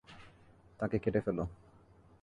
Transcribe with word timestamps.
তাকে 0.79 0.97
কেটে 0.99 1.19
ফেলো! 1.25 1.43